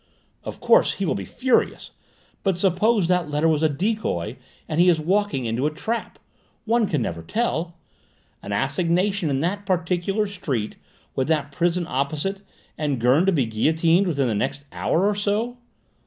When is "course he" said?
0.59-1.05